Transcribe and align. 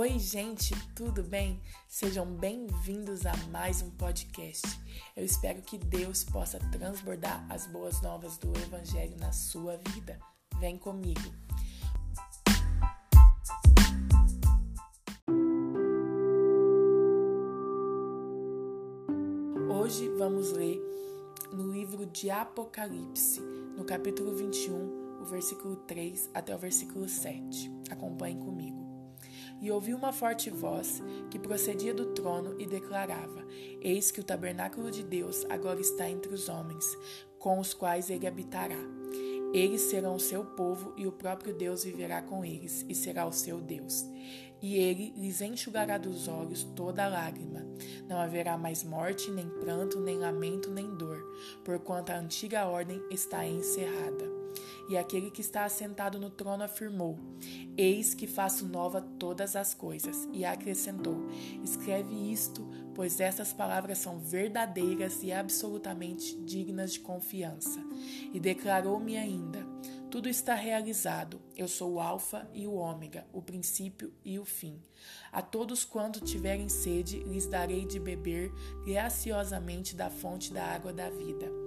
Oi, 0.00 0.18
gente, 0.18 0.74
tudo 0.94 1.22
bem? 1.22 1.60
Sejam 1.86 2.24
bem-vindos 2.24 3.26
a 3.26 3.36
mais 3.50 3.82
um 3.82 3.90
podcast. 3.90 4.66
Eu 5.14 5.26
espero 5.26 5.60
que 5.60 5.76
Deus 5.76 6.24
possa 6.24 6.58
transbordar 6.72 7.46
as 7.50 7.66
boas 7.66 8.00
novas 8.00 8.38
do 8.38 8.50
Evangelho 8.56 9.14
na 9.18 9.30
sua 9.30 9.76
vida. 9.76 10.18
Vem 10.58 10.78
comigo. 10.78 11.20
Hoje 19.68 20.08
vamos 20.16 20.50
ler 20.52 20.80
no 21.52 21.70
livro 21.70 22.06
de 22.06 22.30
Apocalipse, 22.30 23.42
no 23.76 23.84
capítulo 23.84 24.34
21, 24.34 25.20
o 25.20 25.26
versículo 25.26 25.76
3 25.76 26.30
até 26.32 26.56
o 26.56 26.58
versículo 26.58 27.06
7. 27.06 27.70
Acompanhe 27.90 28.38
comigo. 28.38 28.79
E 29.60 29.70
ouvi 29.70 29.92
uma 29.92 30.12
forte 30.12 30.48
voz 30.48 31.02
que 31.30 31.38
procedia 31.38 31.92
do 31.92 32.06
trono 32.06 32.54
e 32.58 32.66
declarava: 32.66 33.44
Eis 33.80 34.10
que 34.10 34.20
o 34.20 34.24
tabernáculo 34.24 34.90
de 34.90 35.02
Deus 35.02 35.44
agora 35.48 35.80
está 35.80 36.08
entre 36.08 36.32
os 36.32 36.48
homens, 36.48 36.86
com 37.38 37.58
os 37.58 37.74
quais 37.74 38.08
ele 38.08 38.26
habitará. 38.26 38.78
Eles 39.52 39.82
serão 39.82 40.14
o 40.14 40.20
seu 40.20 40.44
povo 40.44 40.94
e 40.96 41.06
o 41.06 41.12
próprio 41.12 41.52
Deus 41.52 41.82
viverá 41.82 42.22
com 42.22 42.44
eles 42.44 42.86
e 42.88 42.94
será 42.94 43.26
o 43.26 43.32
seu 43.32 43.60
Deus. 43.60 44.06
E 44.62 44.76
ele 44.76 45.12
lhes 45.16 45.40
enxugará 45.40 45.98
dos 45.98 46.28
olhos 46.28 46.64
toda 46.76 47.08
lágrima. 47.08 47.66
Não 48.08 48.18
haverá 48.18 48.56
mais 48.56 48.84
morte, 48.84 49.30
nem 49.30 49.48
pranto, 49.48 49.98
nem 49.98 50.18
lamento, 50.18 50.70
nem 50.70 50.94
dor, 50.94 51.20
porquanto 51.64 52.10
a 52.10 52.18
antiga 52.18 52.66
ordem 52.66 53.02
está 53.10 53.46
encerrada. 53.46 54.39
E 54.88 54.96
aquele 54.96 55.30
que 55.30 55.40
está 55.40 55.64
assentado 55.64 56.18
no 56.18 56.30
trono 56.30 56.64
afirmou: 56.64 57.18
Eis 57.76 58.14
que 58.14 58.26
faço 58.26 58.66
nova 58.66 59.00
todas 59.18 59.56
as 59.56 59.74
coisas. 59.74 60.28
E 60.32 60.44
acrescentou: 60.44 61.28
Escreve 61.62 62.14
isto, 62.32 62.66
pois 62.94 63.20
essas 63.20 63.52
palavras 63.52 63.98
são 63.98 64.18
verdadeiras 64.18 65.22
e 65.22 65.32
absolutamente 65.32 66.36
dignas 66.42 66.92
de 66.92 67.00
confiança. 67.00 67.80
E 68.32 68.40
declarou-me 68.40 69.16
ainda: 69.16 69.66
tudo 70.10 70.28
está 70.28 70.54
realizado. 70.56 71.40
Eu 71.56 71.68
sou 71.68 71.92
o 71.92 72.00
Alfa 72.00 72.50
e 72.52 72.66
o 72.66 72.74
Ômega, 72.74 73.24
o 73.32 73.40
princípio 73.40 74.12
e 74.24 74.40
o 74.40 74.44
fim. 74.44 74.82
A 75.30 75.40
todos 75.40 75.84
quanto 75.84 76.20
tiverem 76.20 76.68
sede, 76.68 77.20
lhes 77.20 77.46
darei 77.46 77.86
de 77.86 78.00
beber 78.00 78.52
graciosamente 78.84 79.94
da 79.94 80.10
fonte 80.10 80.52
da 80.52 80.64
água 80.64 80.92
da 80.92 81.08
vida. 81.08 81.59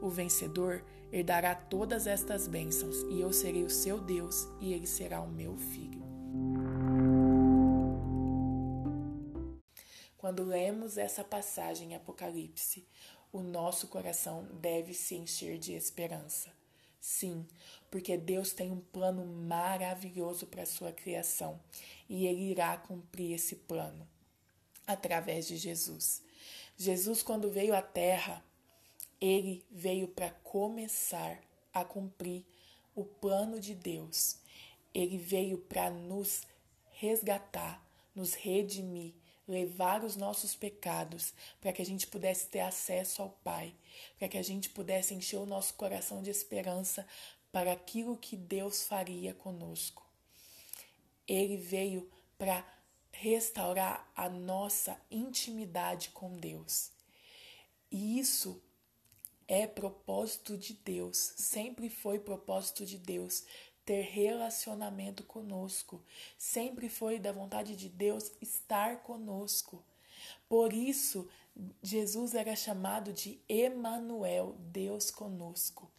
O 0.00 0.08
vencedor 0.08 0.84
herdará 1.12 1.54
todas 1.54 2.06
estas 2.06 2.46
bênçãos, 2.46 3.02
e 3.10 3.20
eu 3.20 3.32
serei 3.32 3.64
o 3.64 3.70
seu 3.70 4.00
Deus, 4.00 4.48
e 4.60 4.72
ele 4.72 4.86
será 4.86 5.20
o 5.20 5.28
meu 5.28 5.56
filho. 5.56 6.02
Quando 10.16 10.44
lemos 10.44 10.98
essa 10.98 11.24
passagem 11.24 11.92
em 11.92 11.94
Apocalipse, 11.94 12.86
o 13.32 13.40
nosso 13.40 13.88
coração 13.88 14.46
deve 14.60 14.92
se 14.92 15.14
encher 15.14 15.58
de 15.58 15.72
esperança. 15.72 16.52
Sim, 17.00 17.46
porque 17.90 18.16
Deus 18.16 18.52
tem 18.52 18.70
um 18.70 18.80
plano 18.80 19.24
maravilhoso 19.24 20.46
para 20.46 20.62
a 20.62 20.66
sua 20.66 20.92
criação 20.92 21.60
e 22.08 22.26
ele 22.26 22.50
irá 22.50 22.76
cumprir 22.76 23.32
esse 23.32 23.54
plano 23.54 24.06
através 24.86 25.46
de 25.46 25.56
Jesus. 25.56 26.22
Jesus, 26.76 27.22
quando 27.22 27.50
veio 27.50 27.74
à 27.74 27.82
Terra, 27.82 28.44
ele 29.20 29.64
veio 29.70 30.08
para 30.08 30.30
começar 30.30 31.40
a 31.72 31.84
cumprir 31.84 32.44
o 32.94 33.04
plano 33.04 33.60
de 33.60 33.74
Deus. 33.74 34.36
Ele 34.94 35.18
veio 35.18 35.58
para 35.58 35.90
nos 35.90 36.42
resgatar, 36.90 37.84
nos 38.14 38.34
redimir, 38.34 39.14
levar 39.46 40.04
os 40.04 40.16
nossos 40.16 40.54
pecados, 40.54 41.32
para 41.60 41.72
que 41.72 41.80
a 41.80 41.86
gente 41.86 42.06
pudesse 42.06 42.48
ter 42.48 42.60
acesso 42.60 43.22
ao 43.22 43.30
Pai, 43.42 43.74
para 44.18 44.28
que 44.28 44.36
a 44.36 44.42
gente 44.42 44.68
pudesse 44.70 45.14
encher 45.14 45.38
o 45.38 45.46
nosso 45.46 45.74
coração 45.74 46.22
de 46.22 46.30
esperança 46.30 47.06
para 47.50 47.72
aquilo 47.72 48.16
que 48.16 48.36
Deus 48.36 48.82
faria 48.82 49.32
conosco. 49.32 50.06
Ele 51.26 51.56
veio 51.56 52.10
para 52.36 52.64
restaurar 53.10 54.10
a 54.14 54.28
nossa 54.28 55.00
intimidade 55.10 56.10
com 56.10 56.36
Deus. 56.36 56.90
E 57.90 58.18
isso 58.18 58.62
é 59.48 59.66
propósito 59.66 60.56
de 60.56 60.74
Deus, 60.74 61.32
sempre 61.36 61.88
foi 61.88 62.18
propósito 62.18 62.84
de 62.84 62.98
Deus 62.98 63.44
ter 63.88 64.02
relacionamento 64.02 65.24
conosco. 65.24 66.04
Sempre 66.36 66.90
foi 66.90 67.18
da 67.18 67.32
vontade 67.32 67.74
de 67.74 67.88
Deus 67.88 68.30
estar 68.38 68.98
conosco. 68.98 69.82
Por 70.46 70.74
isso, 70.74 71.26
Jesus 71.82 72.34
era 72.34 72.54
chamado 72.54 73.14
de 73.14 73.40
Emanuel, 73.48 74.56
Deus 74.58 75.10
conosco. 75.10 75.90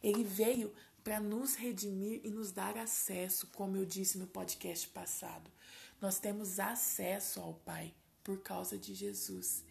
Ele 0.00 0.22
veio 0.22 0.72
para 1.02 1.18
nos 1.18 1.56
redimir 1.56 2.20
e 2.22 2.30
nos 2.30 2.52
dar 2.52 2.78
acesso, 2.78 3.48
como 3.48 3.76
eu 3.76 3.84
disse 3.84 4.18
no 4.18 4.28
podcast 4.28 4.86
passado. 4.90 5.50
Nós 6.00 6.20
temos 6.20 6.60
acesso 6.60 7.40
ao 7.40 7.54
Pai 7.54 7.92
por 8.22 8.40
causa 8.40 8.78
de 8.78 8.94
Jesus. 8.94 9.64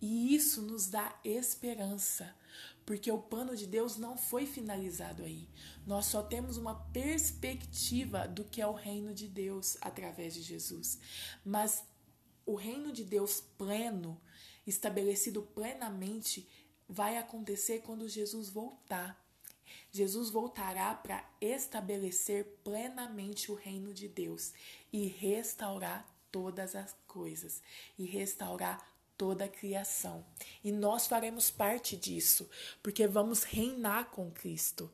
E 0.00 0.34
isso 0.34 0.62
nos 0.62 0.88
dá 0.88 1.18
esperança, 1.24 2.34
porque 2.86 3.10
o 3.10 3.18
plano 3.18 3.56
de 3.56 3.66
Deus 3.66 3.96
não 3.96 4.16
foi 4.16 4.46
finalizado 4.46 5.24
aí. 5.24 5.48
Nós 5.86 6.06
só 6.06 6.22
temos 6.22 6.56
uma 6.56 6.74
perspectiva 6.92 8.28
do 8.28 8.44
que 8.44 8.60
é 8.60 8.66
o 8.66 8.72
reino 8.72 9.12
de 9.12 9.26
Deus 9.26 9.76
através 9.80 10.34
de 10.34 10.42
Jesus. 10.42 10.98
Mas 11.44 11.84
o 12.46 12.54
reino 12.54 12.92
de 12.92 13.04
Deus 13.04 13.40
pleno, 13.58 14.20
estabelecido 14.66 15.42
plenamente, 15.42 16.48
vai 16.88 17.18
acontecer 17.18 17.80
quando 17.80 18.08
Jesus 18.08 18.48
voltar. 18.48 19.22
Jesus 19.90 20.30
voltará 20.30 20.94
para 20.94 21.28
estabelecer 21.40 22.44
plenamente 22.64 23.50
o 23.50 23.54
reino 23.54 23.92
de 23.92 24.08
Deus 24.08 24.52
e 24.92 25.06
restaurar 25.06 26.08
todas 26.30 26.74
as 26.74 26.94
coisas 27.06 27.62
e 27.98 28.04
restaurar 28.04 28.97
toda 29.18 29.44
a 29.44 29.48
criação. 29.48 30.24
E 30.64 30.72
nós 30.72 31.06
faremos 31.06 31.50
parte 31.50 31.96
disso, 31.96 32.48
porque 32.82 33.06
vamos 33.06 33.42
reinar 33.42 34.10
com 34.12 34.30
Cristo. 34.30 34.90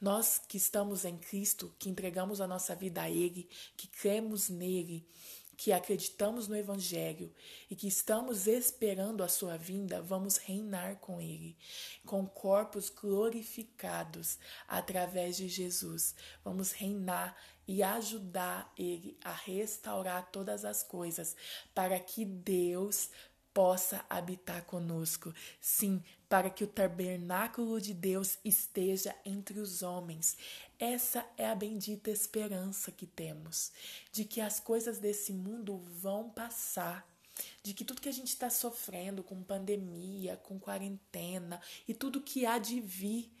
Nós 0.00 0.40
que 0.48 0.56
estamos 0.56 1.04
em 1.04 1.18
Cristo, 1.18 1.74
que 1.78 1.90
entregamos 1.90 2.40
a 2.40 2.46
nossa 2.46 2.74
vida 2.74 3.02
a 3.02 3.10
Ele, 3.10 3.48
que 3.76 3.88
cremos 3.88 4.48
nele, 4.48 5.04
que 5.56 5.72
acreditamos 5.72 6.48
no 6.48 6.56
Evangelho 6.56 7.32
e 7.70 7.76
que 7.76 7.86
estamos 7.86 8.46
esperando 8.46 9.22
a 9.22 9.28
sua 9.28 9.56
vinda, 9.56 10.02
vamos 10.02 10.36
reinar 10.36 10.96
com 10.96 11.20
Ele, 11.20 11.56
com 12.04 12.26
corpos 12.26 12.90
glorificados 12.90 14.38
através 14.66 15.36
de 15.36 15.48
Jesus. 15.48 16.14
Vamos 16.44 16.72
reinar 16.72 17.36
e 17.66 17.82
ajudar 17.82 18.72
Ele 18.76 19.16
a 19.24 19.32
restaurar 19.32 20.30
todas 20.30 20.64
as 20.64 20.82
coisas, 20.82 21.36
para 21.74 21.98
que 21.98 22.24
Deus 22.24 23.08
possa 23.54 24.04
habitar 24.10 24.64
conosco. 24.64 25.32
Sim, 25.60 26.02
para 26.28 26.50
que 26.50 26.64
o 26.64 26.66
tabernáculo 26.66 27.80
de 27.80 27.94
Deus 27.94 28.36
esteja 28.44 29.14
entre 29.24 29.60
os 29.60 29.82
homens. 29.82 30.36
Essa 30.78 31.24
é 31.38 31.48
a 31.48 31.54
bendita 31.54 32.10
esperança 32.10 32.90
que 32.90 33.06
temos, 33.06 33.70
de 34.10 34.24
que 34.24 34.40
as 34.40 34.58
coisas 34.58 34.98
desse 34.98 35.32
mundo 35.32 35.78
vão 35.78 36.28
passar. 36.28 37.08
De 37.62 37.72
que 37.72 37.84
tudo 37.84 38.00
que 38.00 38.08
a 38.08 38.12
gente 38.12 38.28
está 38.28 38.50
sofrendo 38.50 39.22
com 39.22 39.42
pandemia, 39.42 40.36
com 40.36 40.58
quarentena 40.58 41.60
e 41.86 41.92
tudo 41.92 42.20
que 42.20 42.46
há 42.46 42.58
de 42.58 42.80
vir 42.80 43.32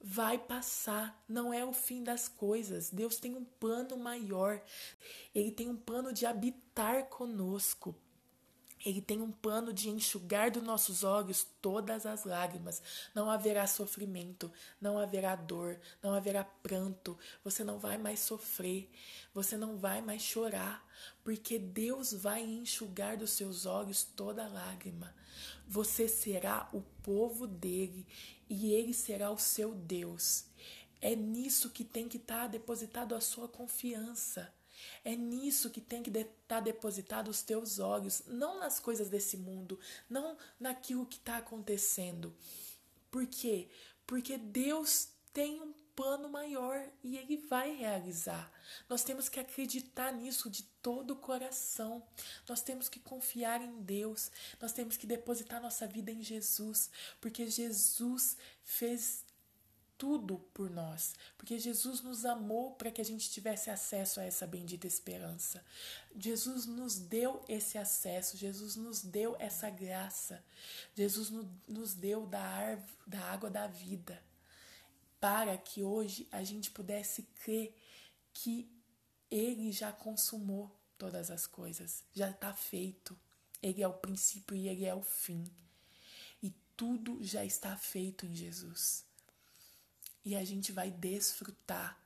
vai 0.00 0.38
passar, 0.38 1.22
não 1.28 1.52
é 1.52 1.64
o 1.64 1.72
fim 1.72 2.02
das 2.02 2.28
coisas. 2.28 2.90
Deus 2.90 3.16
tem 3.16 3.34
um 3.34 3.44
plano 3.44 3.96
maior, 3.96 4.62
Ele 5.34 5.50
tem 5.50 5.68
um 5.68 5.76
plano 5.76 6.12
de 6.12 6.26
habitar 6.26 7.06
conosco. 7.06 7.94
Ele 8.84 9.02
tem 9.02 9.20
um 9.20 9.30
plano 9.30 9.72
de 9.74 9.90
enxugar 9.90 10.50
dos 10.50 10.62
nossos 10.62 11.04
olhos 11.04 11.46
todas 11.60 12.06
as 12.06 12.24
lágrimas. 12.24 12.82
Não 13.14 13.30
haverá 13.30 13.66
sofrimento, 13.66 14.50
não 14.80 14.98
haverá 14.98 15.36
dor, 15.36 15.78
não 16.02 16.14
haverá 16.14 16.44
pranto. 16.44 17.18
Você 17.44 17.62
não 17.62 17.78
vai 17.78 17.98
mais 17.98 18.20
sofrer, 18.20 18.90
você 19.34 19.56
não 19.56 19.76
vai 19.76 20.00
mais 20.00 20.22
chorar, 20.22 20.82
porque 21.22 21.58
Deus 21.58 22.12
vai 22.12 22.42
enxugar 22.42 23.18
dos 23.18 23.32
seus 23.32 23.66
olhos 23.66 24.02
toda 24.02 24.48
lágrima. 24.48 25.14
Você 25.68 26.08
será 26.08 26.68
o 26.72 26.80
povo 27.02 27.46
dele 27.46 28.06
e 28.48 28.72
ele 28.72 28.94
será 28.94 29.30
o 29.30 29.38
seu 29.38 29.74
Deus. 29.74 30.46
É 31.02 31.14
nisso 31.14 31.70
que 31.70 31.84
tem 31.84 32.08
que 32.08 32.16
estar 32.16 32.46
depositado 32.46 33.14
a 33.14 33.20
sua 33.20 33.46
confiança. 33.46 34.52
É 35.04 35.16
nisso 35.16 35.70
que 35.70 35.80
tem 35.80 36.02
que 36.02 36.10
estar 36.10 36.30
tá 36.46 36.60
depositado 36.60 37.28
os 37.28 37.42
teus 37.42 37.78
olhos, 37.78 38.22
não 38.26 38.58
nas 38.58 38.78
coisas 38.78 39.08
desse 39.08 39.36
mundo, 39.36 39.78
não 40.08 40.36
naquilo 40.58 41.06
que 41.06 41.16
está 41.16 41.38
acontecendo. 41.38 42.34
Por 43.10 43.26
quê? 43.26 43.68
Porque 44.06 44.36
Deus 44.36 45.08
tem 45.32 45.60
um 45.60 45.72
plano 45.94 46.28
maior 46.28 46.82
e 47.04 47.16
ele 47.18 47.36
vai 47.36 47.74
realizar. 47.74 48.50
Nós 48.88 49.04
temos 49.04 49.28
que 49.28 49.38
acreditar 49.38 50.12
nisso 50.12 50.48
de 50.48 50.62
todo 50.82 51.12
o 51.12 51.16
coração. 51.16 52.02
Nós 52.48 52.62
temos 52.62 52.88
que 52.88 52.98
confiar 52.98 53.60
em 53.60 53.82
Deus. 53.82 54.30
Nós 54.60 54.72
temos 54.72 54.96
que 54.96 55.06
depositar 55.06 55.60
nossa 55.60 55.86
vida 55.86 56.10
em 56.10 56.22
Jesus, 56.22 56.90
porque 57.20 57.48
Jesus 57.48 58.36
fez 58.62 59.24
tudo 60.00 60.38
por 60.54 60.70
nós, 60.70 61.14
porque 61.36 61.58
Jesus 61.58 62.00
nos 62.00 62.24
amou 62.24 62.70
para 62.70 62.90
que 62.90 63.02
a 63.02 63.04
gente 63.04 63.30
tivesse 63.30 63.68
acesso 63.68 64.18
a 64.18 64.24
essa 64.24 64.46
bendita 64.46 64.86
esperança. 64.86 65.62
Jesus 66.16 66.64
nos 66.64 66.98
deu 66.98 67.44
esse 67.46 67.76
acesso, 67.76 68.38
Jesus 68.38 68.76
nos 68.76 69.02
deu 69.02 69.36
essa 69.38 69.68
graça, 69.68 70.42
Jesus 70.94 71.30
nos 71.68 71.92
deu 71.92 72.26
da, 72.26 72.78
da 73.06 73.20
água 73.24 73.50
da 73.50 73.66
vida, 73.66 74.18
para 75.20 75.58
que 75.58 75.82
hoje 75.82 76.26
a 76.32 76.42
gente 76.42 76.70
pudesse 76.70 77.24
crer 77.44 77.76
que 78.32 78.66
Ele 79.30 79.70
já 79.70 79.92
consumou 79.92 80.74
todas 80.96 81.30
as 81.30 81.46
coisas, 81.46 82.02
já 82.14 82.30
está 82.30 82.54
feito. 82.54 83.14
Ele 83.62 83.82
é 83.82 83.88
o 83.88 83.92
princípio 83.92 84.56
e 84.56 84.66
Ele 84.66 84.86
é 84.86 84.94
o 84.94 85.02
fim. 85.02 85.46
E 86.42 86.54
tudo 86.74 87.22
já 87.22 87.44
está 87.44 87.76
feito 87.76 88.24
em 88.24 88.34
Jesus 88.34 89.09
e 90.24 90.36
a 90.36 90.44
gente 90.44 90.72
vai 90.72 90.90
desfrutar 90.90 91.98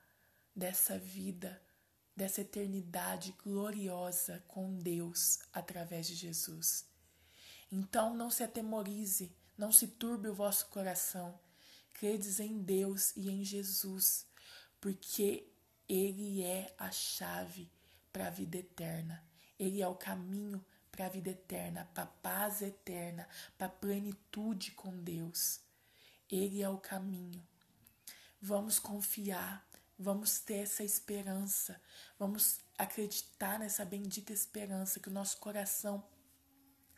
dessa 0.54 0.98
vida, 0.98 1.60
dessa 2.16 2.40
eternidade 2.40 3.34
gloriosa 3.42 4.44
com 4.46 4.76
Deus 4.78 5.40
através 5.52 6.06
de 6.06 6.14
Jesus. 6.14 6.86
Então 7.70 8.14
não 8.14 8.30
se 8.30 8.42
atemorize, 8.42 9.34
não 9.58 9.72
se 9.72 9.88
turbe 9.88 10.28
o 10.28 10.34
vosso 10.34 10.66
coração. 10.66 11.38
Credes 11.92 12.40
em 12.40 12.60
Deus 12.60 13.12
e 13.16 13.30
em 13.30 13.44
Jesus, 13.44 14.26
porque 14.80 15.48
Ele 15.88 16.42
é 16.42 16.74
a 16.78 16.90
chave 16.90 17.70
para 18.12 18.28
a 18.28 18.30
vida 18.30 18.58
eterna. 18.58 19.24
Ele 19.58 19.80
é 19.80 19.88
o 19.88 19.94
caminho 19.94 20.64
para 20.90 21.06
a 21.06 21.08
vida 21.08 21.30
eterna, 21.30 21.88
para 21.92 22.04
a 22.04 22.06
paz 22.06 22.62
eterna, 22.62 23.28
para 23.58 23.66
a 23.66 23.70
plenitude 23.70 24.72
com 24.72 24.96
Deus. 25.02 25.60
Ele 26.30 26.62
é 26.62 26.68
o 26.68 26.78
caminho. 26.78 27.44
Vamos 28.46 28.78
confiar, 28.78 29.66
vamos 29.98 30.38
ter 30.38 30.56
essa 30.56 30.84
esperança, 30.84 31.80
vamos 32.18 32.60
acreditar 32.76 33.58
nessa 33.58 33.86
bendita 33.86 34.34
esperança 34.34 35.00
que 35.00 35.08
o 35.08 35.12
nosso 35.12 35.38
coração 35.38 36.04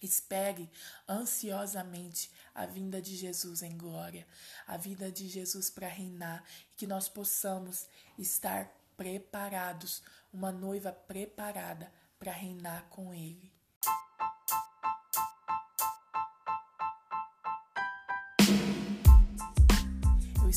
espere 0.03 0.69
ansiosamente 1.09 2.33
a 2.53 2.67
vinda 2.67 3.01
de 3.01 3.15
Jesus 3.15 3.63
em 3.63 3.79
glória, 3.79 4.27
a 4.67 4.77
vinda 4.77 5.09
de 5.13 5.29
Jesus 5.29 5.71
para 5.71 5.87
reinar 5.87 6.43
e 6.73 6.77
que 6.79 6.85
nós 6.85 7.09
possamos 7.09 7.87
estar 8.19 8.69
preparados, 8.97 10.03
uma 10.33 10.51
noiva 10.51 10.91
preparada 10.91 11.93
para 12.19 12.33
reinar 12.33 12.89
com 12.89 13.15
Ele. 13.15 13.56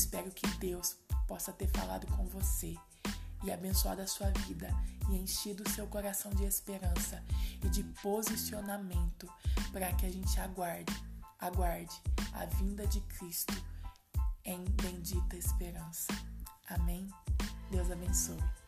Espero 0.00 0.30
que 0.30 0.46
Deus 0.56 0.96
possa 1.28 1.52
ter 1.52 1.68
falado 1.68 2.06
com 2.16 2.24
você 2.24 2.74
e 3.44 3.52
abençoado 3.52 4.00
a 4.00 4.06
sua 4.06 4.30
vida 4.30 4.68
e 5.10 5.18
enchido 5.18 5.62
o 5.62 5.70
seu 5.70 5.86
coração 5.86 6.32
de 6.32 6.44
esperança 6.44 7.22
e 7.62 7.68
de 7.68 7.82
posicionamento 8.02 9.30
para 9.72 9.92
que 9.92 10.06
a 10.06 10.10
gente 10.10 10.40
aguarde, 10.40 10.92
aguarde 11.38 11.94
a 12.32 12.46
vinda 12.46 12.86
de 12.86 13.00
Cristo 13.02 13.54
em 14.42 14.64
bendita 14.82 15.36
esperança. 15.36 16.08
Amém? 16.66 17.06
Deus 17.70 17.90
abençoe. 17.90 18.59